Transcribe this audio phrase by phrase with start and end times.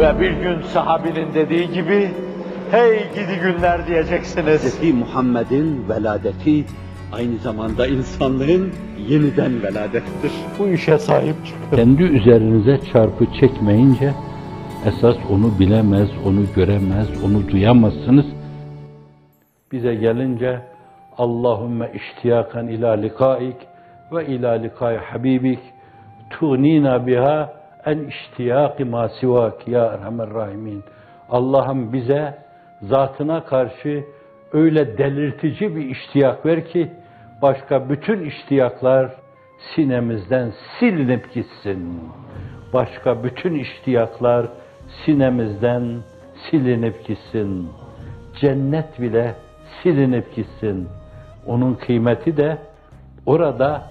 [0.00, 2.10] Ve bir gün sahabinin dediği gibi,
[2.70, 4.82] hey gidi günler diyeceksiniz.
[4.82, 4.94] Hz.
[4.94, 6.64] Muhammed'in veladeti
[7.12, 8.72] aynı zamanda insanlığın
[9.08, 10.32] yeniden veladettir.
[10.58, 11.76] Bu işe sahip çıkın.
[11.76, 14.12] Kendi üzerinize çarpı çekmeyince
[14.86, 18.26] esas onu bilemez, onu göremez, onu duyamazsınız.
[19.72, 20.60] Bize gelince
[21.18, 23.56] Allahümme iştiyakan ila likaik
[24.12, 25.60] ve ila likai habibik
[26.30, 30.84] tuğnina biha en iştiyaki ma sivak ya erhamer rahimin.
[31.30, 32.38] Allah'ım bize
[32.82, 34.04] zatına karşı
[34.52, 36.90] öyle delirtici bir iştiyak ver ki
[37.42, 39.10] başka bütün iştiyaklar
[39.74, 42.00] sinemizden silinip gitsin.
[42.72, 44.46] Başka bütün iştiyaklar
[45.04, 46.02] sinemizden
[46.50, 47.68] silinip gitsin.
[48.40, 49.34] Cennet bile
[49.82, 50.88] silinip gitsin.
[51.46, 52.58] Onun kıymeti de
[53.26, 53.82] orada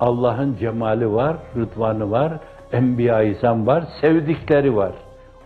[0.00, 2.32] Allah'ın cemali var, rıdvanı var,
[2.72, 4.92] enbiya-i var, sevdikleri var.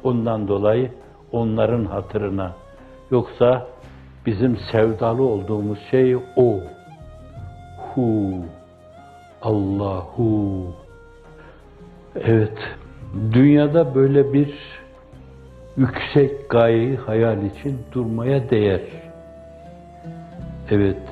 [0.05, 0.91] Ondan dolayı
[1.33, 2.53] onların hatırına.
[3.11, 3.67] Yoksa
[4.27, 6.61] bizim sevdalı olduğumuz şey o.
[7.79, 8.35] Hu.
[9.43, 10.67] Allahu.
[12.17, 12.59] Evet.
[13.33, 14.55] Dünyada böyle bir
[15.77, 18.81] yüksek gayeyi hayal için durmaya değer.
[20.71, 21.03] Evet.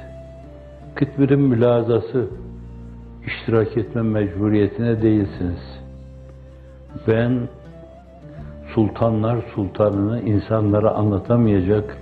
[0.94, 2.26] Kıtmir'in mülazası
[3.26, 5.79] iştirak etme mecburiyetine değilsiniz.
[7.08, 7.48] Ben
[8.74, 11.96] sultanlar sultanını insanlara anlatamayacak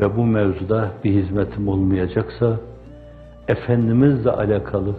[0.00, 2.56] ve bu mevzuda bir hizmetim olmayacaksa
[3.48, 4.94] Efendimizle alakalı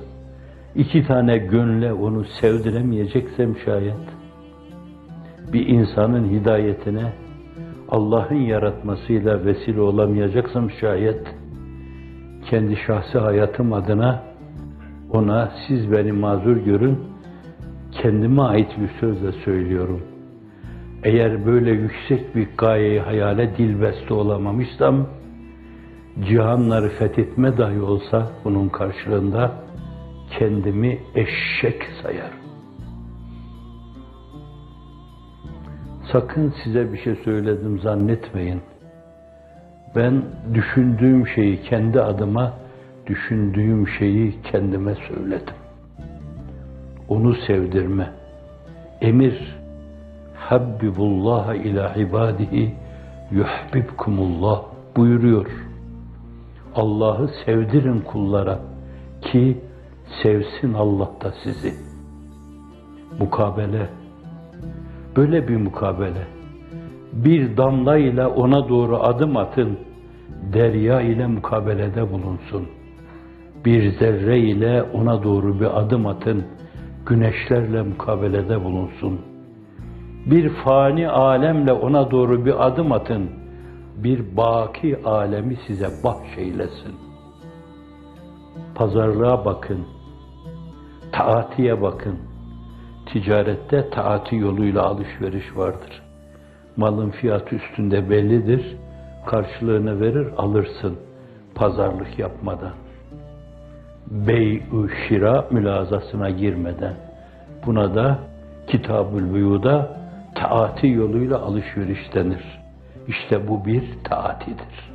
[0.75, 3.99] iki tane gönle onu sevdiremeyeceksem şayet
[5.53, 7.13] bir insanın hidayetine
[7.89, 11.27] Allah'ın yaratmasıyla vesile olamayacaksam şayet
[12.49, 14.23] kendi şahsi hayatım adına
[15.11, 16.99] ona siz beni mazur görün
[18.01, 20.01] kendime ait bir sözle söylüyorum.
[21.03, 25.07] Eğer böyle yüksek bir gayeyi hayale dilbeste olamamışsam
[26.27, 29.51] cihanları fethetme dahi olsa bunun karşılığında
[30.39, 32.47] kendimi eşek sayarım.
[36.11, 38.61] Sakın size bir şey söyledim zannetmeyin.
[39.95, 40.23] Ben
[40.53, 42.53] düşündüğüm şeyi kendi adıma,
[43.07, 45.66] düşündüğüm şeyi kendime söyledim.
[47.09, 48.09] Onu sevdirme.
[49.01, 49.57] Emir,
[50.35, 52.75] Habbibullaha ila ibadihi
[53.31, 54.63] yuhbibkumullah
[54.95, 55.67] buyuruyor.
[56.75, 58.59] Allah'ı sevdirin kullara
[59.21, 59.57] ki
[60.23, 61.73] sevsin Allah da sizi.
[63.19, 63.89] Mukabele.
[65.15, 66.27] Böyle bir mukabele.
[67.13, 69.77] Bir damla ile ona doğru adım atın.
[70.53, 72.67] Derya ile mukabelede bulunsun.
[73.65, 76.45] Bir zerre ile ona doğru bir adım atın.
[77.07, 79.21] Güneşlerle mukabelede bulunsun.
[80.25, 83.29] Bir fani alemle ona doğru bir adım atın.
[83.95, 86.95] Bir baki alemi size bahşeylesin.
[88.75, 89.87] Pazarlığa bakın.
[91.11, 92.19] Taatiye bakın.
[93.05, 96.03] Ticarette taati yoluyla alışveriş vardır.
[96.77, 98.77] Malın fiyatı üstünde bellidir.
[99.25, 100.97] Karşılığını verir, alırsın.
[101.55, 102.86] Pazarlık yapmadan.
[104.11, 106.93] Bey-ü şira mülazasına girmeden.
[107.65, 108.19] Buna da
[108.67, 109.97] Kitab-ül Buyu'da
[110.35, 112.59] taati yoluyla alışveriş denir.
[113.07, 114.91] İşte bu bir taatidir.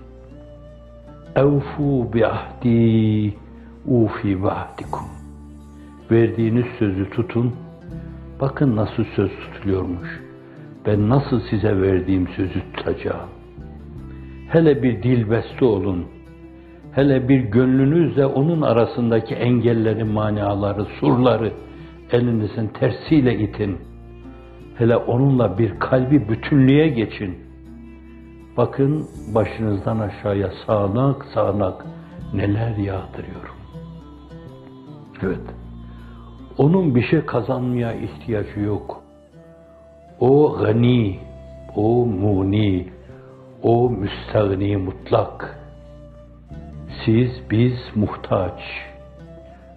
[1.37, 3.34] Evfu bi ahdi
[3.87, 5.09] ufi bi ahdikum.
[6.11, 7.55] Verdiğiniz sözü tutun.
[8.41, 10.21] Bakın nasıl söz tutuluyormuş.
[10.87, 13.29] Ben nasıl size verdiğim sözü tutacağım.
[14.49, 16.06] Hele bir dilbeste olun.
[16.94, 21.53] Hele bir gönlünüzle onun arasındaki engelleri, manaları, surları
[22.10, 23.78] elinizin tersiyle itin.
[24.78, 27.38] Hele onunla bir kalbi bütünlüğe geçin.
[28.56, 31.86] Bakın başınızdan aşağıya sağanak sağanak
[32.34, 33.56] neler yağdırıyorum.
[35.22, 35.41] Evet.
[36.58, 39.02] Onun bir şey kazanmaya ihtiyacı yok.
[40.20, 41.19] O gani,
[41.76, 42.88] o muni,
[43.62, 45.62] o müstagni mutlak.
[47.04, 48.60] Siz, biz muhtaç.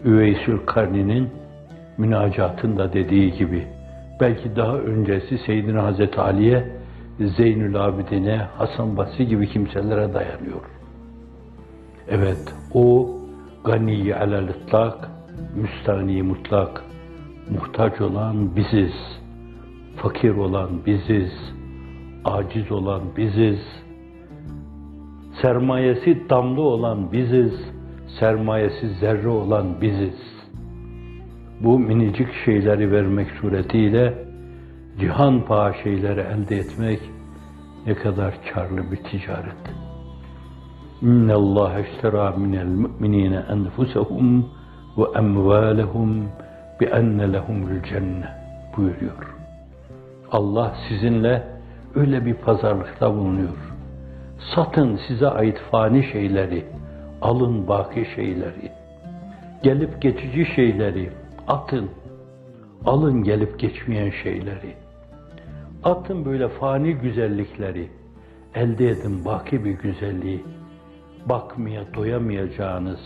[0.04, 1.30] Üveysül Karni'nin
[1.98, 3.68] münacatında dediği gibi,
[4.22, 6.68] belki daha öncesi Seyyidina Hazreti Ali'ye,
[7.20, 10.62] Zeynül Abidin'e, Hasan Basri gibi kimselere dayanıyor.
[12.10, 13.10] Evet, o
[13.64, 15.10] gani alel itlak,
[15.56, 16.84] müstani mutlak,
[17.50, 18.94] muhtaç olan biziz,
[19.96, 21.32] fakir olan biziz,
[22.26, 23.60] aciz olan biziz,
[25.42, 27.54] sermayesi damlı olan biziz,
[28.20, 30.36] sermayesi zerre olan biziz.
[31.60, 34.14] Bu minicik şeyleri vermek suretiyle
[35.00, 37.00] cihan paha şeyleri elde etmek
[37.86, 39.76] ne kadar karlı bir ticaret.
[41.02, 44.50] İnne Allah iştera minel mu'minine enfusahum
[44.98, 46.30] ve emvalehum
[46.80, 48.28] bi enne lehumul cenne
[48.78, 49.36] buyuruyor.
[50.32, 51.44] Allah sizinle
[51.96, 53.75] öyle bir pazarlıkta bulunuyor.
[54.40, 56.66] Satın size ait fani şeyleri,
[57.22, 58.72] alın baki şeyleri,
[59.64, 61.10] gelip geçici şeyleri,
[61.48, 61.90] atın,
[62.86, 64.76] alın gelip geçmeyen şeyleri.
[65.84, 67.90] Atın böyle fani güzellikleri,
[68.56, 70.44] elde edin baki bir güzelliği,
[71.26, 73.00] bakmaya doyamayacağınız,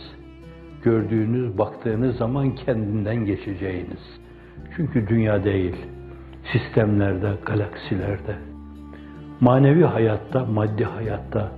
[0.82, 4.20] gördüğünüz, baktığınız zaman kendinden geçeceğiniz.
[4.76, 5.76] Çünkü dünya değil,
[6.52, 8.49] sistemlerde, galaksilerde,
[9.40, 11.48] manevi hayatta, maddi hayatta,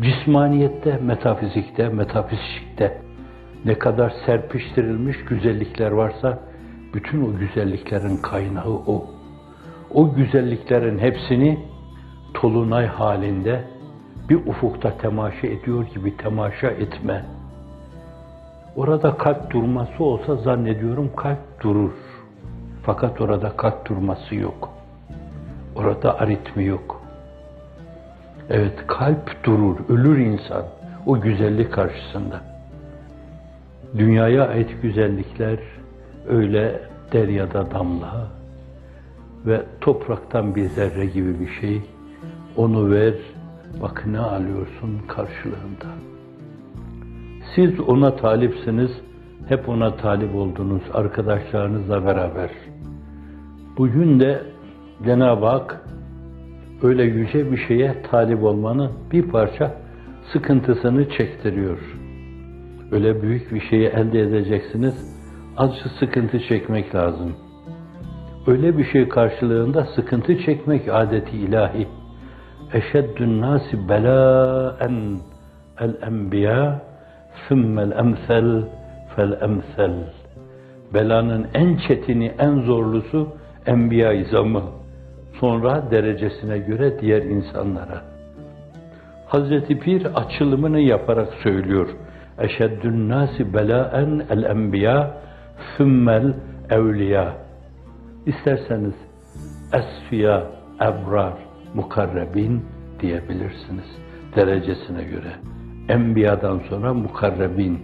[0.00, 3.02] cismaniyette, metafizikte, metafizikte
[3.64, 6.38] ne kadar serpiştirilmiş güzellikler varsa
[6.94, 9.06] bütün o güzelliklerin kaynağı o.
[9.94, 11.58] O güzelliklerin hepsini
[12.34, 13.64] tolunay halinde
[14.28, 17.24] bir ufukta temaşa ediyor gibi temaşa etme.
[18.76, 21.92] Orada kalp durması olsa zannediyorum kalp durur.
[22.82, 24.70] Fakat orada kalp durması yok.
[25.76, 27.03] Orada aritmi yok.
[28.50, 30.64] Evet kalp durur, ölür insan
[31.06, 32.40] o güzellik karşısında.
[33.98, 35.58] Dünyaya ait güzellikler
[36.28, 36.80] öyle
[37.12, 38.28] deryada damla
[39.46, 41.82] ve topraktan bir zerre gibi bir şey.
[42.56, 43.14] Onu ver,
[43.82, 45.86] bak ne alıyorsun karşılığında.
[47.54, 48.90] Siz ona talipsiniz,
[49.48, 52.50] hep ona talip oldunuz arkadaşlarınızla beraber.
[53.78, 54.42] Bugün de
[55.04, 55.80] Cenab-ı Hak
[56.84, 59.74] öyle yüce bir şeye talip olmanın bir parça
[60.32, 61.78] sıkıntısını çektiriyor.
[62.92, 64.94] Öyle büyük bir şeyi elde edeceksiniz,
[65.56, 67.36] azıcık sıkıntı çekmek lazım.
[68.46, 71.88] Öyle bir şey karşılığında sıkıntı çekmek adeti ilahi.
[72.72, 75.18] Eşeddün nasi belâen
[75.80, 76.82] el enbiya
[77.48, 78.62] sümmel emsel
[79.16, 79.92] fel emsel.
[80.94, 83.28] Belanın en çetini, en zorlusu
[83.66, 84.62] enbiya izamı.
[85.44, 88.02] Sonra derecesine göre diğer insanlara.
[89.26, 91.88] Hazreti Pir açılımını yaparak söylüyor.
[92.38, 95.16] Eşeddün nasi belaen el enbiya
[95.76, 96.34] sümmel
[96.70, 97.34] evliya.
[98.26, 98.94] İsterseniz
[99.72, 100.42] esfiya,
[100.80, 101.34] ebrar,
[101.74, 102.64] mukarrebin
[103.00, 103.96] diyebilirsiniz
[104.36, 105.32] derecesine göre.
[105.88, 107.82] Enbiyadan sonra mukarrebin,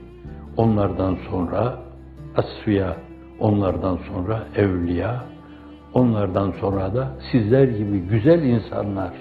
[0.56, 1.78] onlardan sonra
[2.38, 2.96] esfiya,
[3.40, 5.24] onlardan sonra evliya,
[5.94, 9.12] onlardan sonra da sizler gibi güzel insanlar.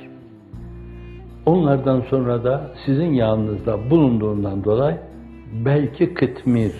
[1.45, 4.97] Onlardan sonra da sizin yanınızda bulunduğundan dolayı
[5.65, 6.73] belki kıtmir.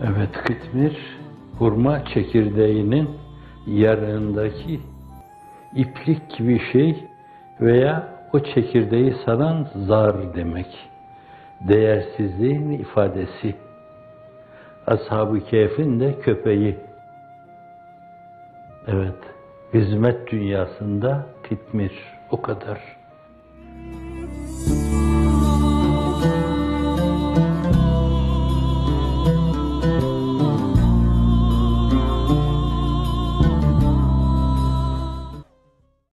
[0.00, 0.96] Evet kıtmir
[1.58, 3.08] hurma çekirdeğinin
[3.66, 4.80] yarığındaki
[5.76, 7.04] iplik gibi şey
[7.60, 10.66] veya o çekirdeği saran zar demek.
[11.68, 13.54] Değersizliğin ifadesi.
[14.86, 16.78] Ashab-ı Kehf'in de köpeği.
[18.86, 19.18] Evet,
[19.74, 21.92] hizmet dünyasında kitmir
[22.30, 22.78] o kadar.